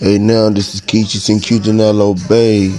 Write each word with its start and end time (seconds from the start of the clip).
Hey, 0.00 0.16
now 0.16 0.48
this 0.48 0.74
is 0.74 0.80
Keachis 0.80 1.28
and 1.28 1.38
Cutinello 1.38 2.16
Bay, 2.30 2.72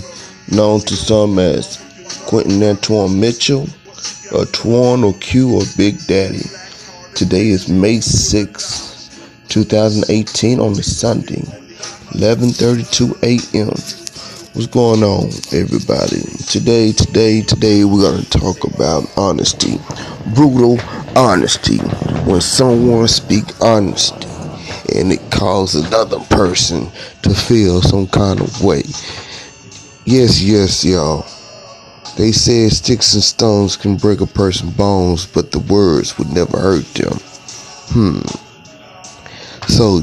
known 0.56 0.80
to 0.80 0.96
some 0.96 1.38
as 1.38 1.78
Quentin 2.26 2.64
Antoine 2.64 3.20
Mitchell, 3.20 3.68
or 4.34 4.46
Twan 4.46 5.04
or 5.04 5.14
Q 5.20 5.58
or 5.58 5.62
Big 5.78 6.04
Daddy. 6.08 6.42
Today 7.14 7.50
is 7.50 7.70
May 7.70 8.00
6, 8.00 9.46
2018 9.50 10.60
on 10.60 10.72
a 10.72 10.82
Sunday, 10.82 11.44
11:32 12.14 13.14
a.m. 13.22 13.68
What's 14.54 14.68
going 14.68 15.04
on, 15.04 15.28
everybody? 15.54 16.22
Today, 16.50 16.94
today, 16.94 17.42
today, 17.42 17.86
we're 17.86 18.10
gonna 18.10 18.24
talk 18.24 18.64
about 18.64 19.06
honesty, 19.18 19.80
brutal 20.34 20.80
honesty. 21.16 21.78
When 22.26 22.42
someone 22.42 23.08
speak 23.08 23.46
honesty 23.62 24.35
and 24.96 25.12
it 25.12 25.20
causes 25.32 25.86
another 25.88 26.20
person 26.32 26.90
to 27.22 27.30
feel 27.34 27.82
some 27.82 28.08
kind 28.08 28.40
of 28.40 28.64
way. 28.64 28.84
Yes, 30.06 30.42
yes, 30.42 30.86
y'all. 30.86 31.26
They 32.18 32.32
said 32.32 32.72
sticks 32.72 33.14
and 33.14 33.24
stones 33.24 33.76
can 33.76 33.98
break 33.98 34.22
a 34.22 34.26
person's 34.26 34.74
bones, 34.76 35.26
but 35.26 35.52
the 35.52 35.60
words 35.60 36.18
would 36.18 36.32
never 36.32 36.58
hurt 36.58 36.86
them. 36.94 37.18
Hmm. 37.92 38.22
So, 39.68 40.02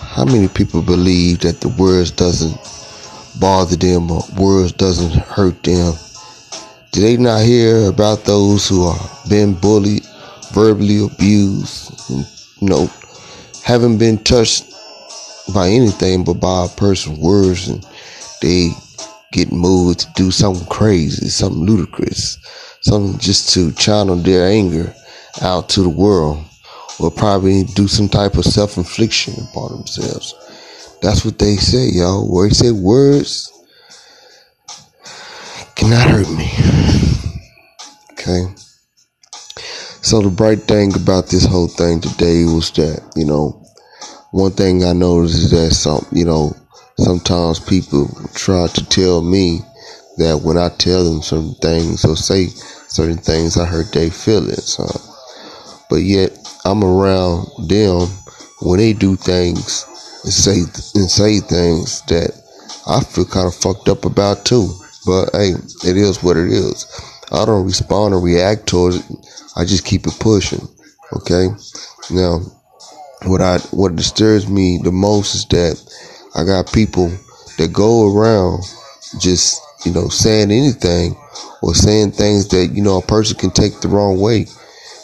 how 0.00 0.24
many 0.24 0.48
people 0.48 0.82
believe 0.82 1.40
that 1.40 1.60
the 1.60 1.68
words 1.68 2.10
doesn't 2.10 2.58
bother 3.40 3.76
them 3.76 4.10
or 4.10 4.22
words 4.36 4.72
doesn't 4.72 5.14
hurt 5.14 5.62
them? 5.62 5.94
Did 6.92 7.02
they 7.02 7.16
not 7.16 7.42
hear 7.42 7.88
about 7.88 8.24
those 8.24 8.68
who 8.68 8.84
are 8.84 9.10
been 9.28 9.54
bullied, 9.54 10.04
verbally 10.52 11.04
abused, 11.04 12.10
and, 12.10 12.26
you 12.60 12.68
know, 12.68 12.90
haven't 13.68 13.98
been 13.98 14.16
touched 14.24 14.64
by 15.52 15.68
anything 15.68 16.24
but 16.24 16.40
by 16.40 16.64
a 16.64 16.68
person's 16.68 17.18
words 17.18 17.68
and 17.68 17.86
they 18.40 18.70
get 19.30 19.52
moved 19.52 20.00
to 20.00 20.06
do 20.14 20.30
something 20.30 20.66
crazy, 20.68 21.28
something 21.28 21.66
ludicrous, 21.66 22.38
something 22.80 23.20
just 23.20 23.52
to 23.52 23.70
channel 23.72 24.16
their 24.16 24.48
anger 24.48 24.94
out 25.42 25.68
to 25.68 25.82
the 25.82 25.88
world 25.90 26.42
or 26.98 27.10
probably 27.10 27.64
do 27.74 27.86
some 27.86 28.08
type 28.08 28.38
of 28.38 28.46
self-infliction 28.46 29.34
upon 29.50 29.72
themselves. 29.72 30.34
That's 31.02 31.26
what 31.26 31.38
they 31.38 31.56
say, 31.56 31.90
y'all. 31.92 32.26
Where 32.26 32.48
he 32.48 32.54
said 32.54 32.72
words 32.72 33.52
cannot 35.74 36.08
hurt 36.08 36.30
me. 36.30 36.50
Okay. 38.12 38.46
So 40.08 40.22
the 40.22 40.30
bright 40.30 40.62
thing 40.62 40.96
about 40.96 41.26
this 41.26 41.44
whole 41.44 41.68
thing 41.68 42.00
today 42.00 42.44
was 42.44 42.70
that, 42.80 43.04
you 43.14 43.26
know, 43.26 43.62
one 44.30 44.52
thing 44.52 44.82
I 44.82 44.94
noticed 44.94 45.34
is 45.34 45.50
that 45.50 45.74
some, 45.74 46.06
you 46.10 46.24
know, 46.24 46.56
sometimes 46.96 47.60
people 47.60 48.08
try 48.32 48.68
to 48.68 48.88
tell 48.88 49.20
me 49.20 49.60
that 50.16 50.40
when 50.42 50.56
I 50.56 50.70
tell 50.70 51.04
them 51.04 51.20
certain 51.20 51.54
things 51.60 52.06
or 52.06 52.16
say 52.16 52.46
certain 52.88 53.18
things, 53.18 53.58
I 53.58 53.66
hurt 53.66 53.92
their 53.92 54.08
feelings. 54.08 54.76
Huh? 54.80 54.96
But 55.90 55.96
yet 55.96 56.32
I'm 56.64 56.82
around 56.82 57.68
them 57.68 58.08
when 58.62 58.78
they 58.78 58.94
do 58.94 59.14
things 59.14 59.84
and 60.24 60.32
say 60.32 60.60
and 60.94 61.10
say 61.10 61.40
things 61.40 62.00
that 62.08 62.32
I 62.86 63.04
feel 63.04 63.26
kind 63.26 63.46
of 63.46 63.54
fucked 63.54 63.90
up 63.90 64.06
about 64.06 64.46
too. 64.46 64.72
But 65.04 65.28
hey, 65.34 65.52
it 65.84 65.98
is 65.98 66.22
what 66.22 66.38
it 66.38 66.48
is. 66.48 66.86
I 67.32 67.44
don't 67.44 67.64
respond 67.64 68.14
or 68.14 68.20
react 68.20 68.66
towards 68.66 68.96
it. 68.96 69.04
I 69.56 69.64
just 69.64 69.84
keep 69.84 70.06
it 70.06 70.18
pushing. 70.18 70.66
Okay. 71.12 71.48
Now, 72.10 72.40
what 73.24 73.40
I 73.40 73.58
what 73.70 73.96
disturbs 73.96 74.48
me 74.48 74.80
the 74.82 74.92
most 74.92 75.34
is 75.34 75.44
that 75.46 75.76
I 76.34 76.44
got 76.44 76.72
people 76.72 77.10
that 77.58 77.72
go 77.72 78.14
around 78.14 78.62
just 79.20 79.60
you 79.84 79.92
know 79.92 80.08
saying 80.08 80.50
anything 80.50 81.16
or 81.62 81.74
saying 81.74 82.12
things 82.12 82.48
that 82.48 82.66
you 82.72 82.82
know 82.82 82.98
a 82.98 83.02
person 83.02 83.36
can 83.36 83.50
take 83.50 83.80
the 83.80 83.88
wrong 83.88 84.20
way, 84.20 84.46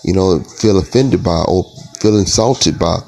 you 0.05 0.13
know, 0.13 0.41
feel 0.41 0.79
offended 0.79 1.23
by 1.23 1.45
or 1.49 1.65
feel 2.01 2.19
insulted 2.19 2.79
by 2.79 2.99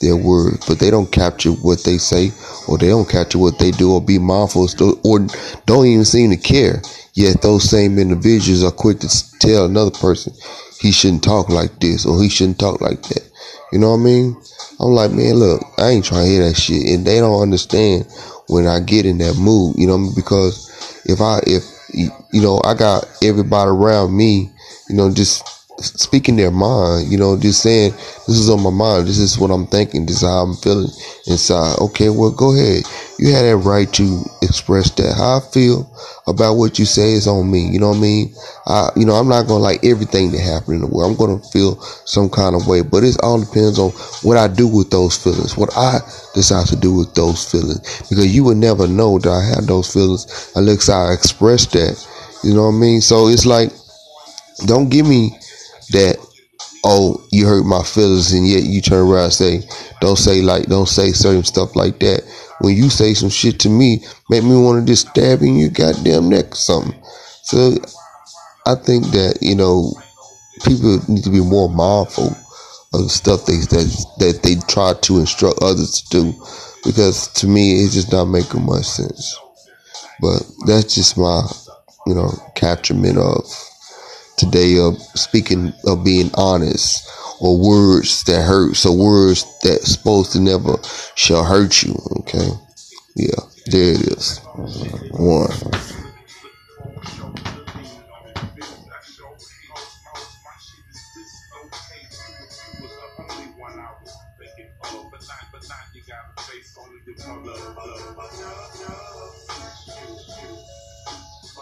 their 0.00 0.16
words, 0.16 0.64
but 0.66 0.78
they 0.78 0.90
don't 0.90 1.10
capture 1.10 1.50
what 1.50 1.84
they 1.84 1.98
say 1.98 2.30
or 2.68 2.78
they 2.78 2.88
don't 2.88 3.08
capture 3.08 3.38
what 3.38 3.58
they 3.58 3.70
do 3.70 3.92
or 3.92 4.00
be 4.00 4.18
mindful 4.18 4.68
or 5.04 5.26
don't 5.66 5.86
even 5.86 6.04
seem 6.04 6.30
to 6.30 6.36
care. 6.36 6.82
Yet 7.14 7.42
those 7.42 7.68
same 7.68 7.98
individuals 7.98 8.62
are 8.62 8.70
quick 8.70 9.00
to 9.00 9.38
tell 9.38 9.64
another 9.64 9.90
person 9.90 10.32
he 10.80 10.92
shouldn't 10.92 11.24
talk 11.24 11.48
like 11.48 11.80
this 11.80 12.04
or 12.04 12.22
he 12.22 12.28
shouldn't 12.28 12.58
talk 12.58 12.80
like 12.80 13.02
that. 13.04 13.30
You 13.72 13.78
know 13.78 13.90
what 13.90 14.00
I 14.00 14.04
mean? 14.04 14.36
I'm 14.78 14.90
like, 14.90 15.10
man, 15.10 15.34
look, 15.34 15.62
I 15.78 15.88
ain't 15.88 16.04
trying 16.04 16.24
to 16.24 16.30
hear 16.30 16.44
that 16.48 16.56
shit. 16.56 16.86
And 16.94 17.06
they 17.06 17.18
don't 17.18 17.42
understand 17.42 18.06
when 18.48 18.66
I 18.66 18.80
get 18.80 19.06
in 19.06 19.18
that 19.18 19.36
mood, 19.36 19.76
you 19.78 19.86
know, 19.86 20.10
because 20.14 20.70
if 21.06 21.20
I, 21.20 21.40
if, 21.46 21.64
you 21.92 22.42
know, 22.42 22.60
I 22.64 22.74
got 22.74 23.06
everybody 23.22 23.70
around 23.70 24.16
me, 24.16 24.50
you 24.88 24.96
know, 24.96 25.12
just 25.12 25.42
speaking 25.78 26.36
their 26.36 26.50
mind, 26.50 27.10
you 27.10 27.18
know, 27.18 27.38
just 27.38 27.62
saying, 27.62 27.92
this 28.26 28.38
is 28.38 28.48
on 28.48 28.62
my 28.62 28.70
mind. 28.70 29.06
This 29.06 29.18
is 29.18 29.38
what 29.38 29.50
I'm 29.50 29.66
thinking. 29.66 30.06
This 30.06 30.16
is 30.16 30.22
how 30.22 30.42
I'm 30.42 30.56
feeling 30.56 30.88
inside. 31.26 31.78
Okay, 31.80 32.08
well, 32.08 32.30
go 32.30 32.54
ahead. 32.54 32.84
You 33.18 33.32
had 33.32 33.42
that 33.42 33.56
right 33.58 33.90
to 33.94 34.24
express 34.42 34.90
that. 34.92 35.14
How 35.16 35.38
I 35.38 35.40
feel 35.52 35.90
about 36.26 36.54
what 36.54 36.78
you 36.78 36.84
say 36.84 37.12
is 37.12 37.26
on 37.26 37.50
me. 37.50 37.68
You 37.68 37.78
know 37.78 37.88
what 37.88 37.98
I 37.98 38.00
mean? 38.00 38.34
I, 38.66 38.88
you 38.96 39.06
know, 39.06 39.14
I'm 39.14 39.28
not 39.28 39.46
going 39.46 39.60
to 39.60 39.64
like 39.64 39.84
everything 39.84 40.32
that 40.32 40.40
happened 40.40 40.76
in 40.76 40.80
the 40.80 40.86
world. 40.86 41.10
I'm 41.10 41.16
going 41.16 41.40
to 41.40 41.48
feel 41.48 41.80
some 42.04 42.28
kind 42.28 42.56
of 42.56 42.66
way, 42.66 42.82
but 42.82 43.04
it 43.04 43.16
all 43.22 43.40
depends 43.40 43.78
on 43.78 43.90
what 44.22 44.36
I 44.36 44.48
do 44.48 44.66
with 44.66 44.90
those 44.90 45.16
feelings, 45.16 45.56
what 45.56 45.76
I 45.76 45.98
decide 46.34 46.66
to 46.68 46.76
do 46.76 46.94
with 46.94 47.14
those 47.14 47.50
feelings, 47.50 47.80
because 48.08 48.34
you 48.34 48.44
would 48.44 48.56
never 48.56 48.88
know 48.88 49.18
that 49.18 49.30
I 49.30 49.44
had 49.44 49.64
those 49.64 49.92
feelings 49.92 50.52
unless 50.56 50.88
I 50.88 51.12
express 51.12 51.66
that. 51.66 52.06
You 52.44 52.54
know 52.54 52.66
what 52.66 52.76
I 52.76 52.80
mean? 52.80 53.00
So 53.00 53.28
it's 53.28 53.46
like, 53.46 53.70
don't 54.66 54.88
give 54.88 55.06
me 55.06 55.38
that 55.92 56.16
oh 56.84 57.24
you 57.32 57.46
hurt 57.46 57.64
my 57.64 57.82
feelings 57.82 58.32
and 58.32 58.46
yet 58.48 58.64
you 58.64 58.80
turn 58.80 59.06
around 59.06 59.24
and 59.24 59.32
say 59.32 59.60
don't 60.00 60.16
say 60.18 60.42
like 60.42 60.66
don't 60.66 60.88
say 60.88 61.12
certain 61.12 61.44
stuff 61.44 61.76
like 61.76 61.98
that. 62.00 62.22
When 62.60 62.76
you 62.76 62.90
say 62.90 63.14
some 63.14 63.30
shit 63.30 63.60
to 63.60 63.68
me 63.68 64.04
make 64.30 64.44
me 64.44 64.56
want 64.56 64.86
to 64.86 64.92
just 64.92 65.08
stab 65.08 65.42
you 65.42 65.48
in 65.48 65.58
your 65.58 65.70
goddamn 65.70 66.28
neck 66.28 66.52
or 66.52 66.56
something. 66.56 67.00
So 67.42 67.76
i 68.66 68.74
think 68.74 69.04
that 69.06 69.38
you 69.40 69.54
know 69.54 69.92
people 70.64 70.98
need 71.08 71.24
to 71.24 71.30
be 71.30 71.40
more 71.40 71.68
mindful 71.68 72.36
of 72.94 73.02
the 73.02 73.08
stuff 73.08 73.46
they 73.46 73.56
that 73.58 74.06
that 74.18 74.42
they 74.42 74.56
try 74.68 74.94
to 75.02 75.18
instruct 75.18 75.58
others 75.62 76.00
to 76.02 76.10
do 76.10 76.32
because 76.84 77.28
to 77.28 77.46
me 77.46 77.82
it's 77.82 77.94
just 77.94 78.12
not 78.12 78.26
making 78.26 78.64
much 78.64 78.86
sense. 78.86 79.38
But 80.20 80.42
that's 80.66 80.94
just 80.94 81.18
my 81.18 81.42
you 82.06 82.14
know 82.14 82.30
capturement 82.56 83.18
of 83.18 83.44
today 84.36 84.78
of 84.78 84.96
speaking 85.14 85.72
of 85.86 86.04
being 86.04 86.30
honest 86.34 87.08
or 87.40 87.58
words 87.58 88.24
that 88.24 88.42
hurt. 88.42 88.76
So 88.76 88.92
words 88.92 89.44
that 89.62 89.82
supposed 89.82 90.32
to 90.32 90.40
never 90.40 90.76
shall 91.14 91.44
hurt 91.44 91.82
you 91.82 91.94
okay? 92.20 92.48
Yeah 93.14 93.46
there 93.70 93.94
it 93.94 94.00
is. 94.02 94.38
One 95.12 95.50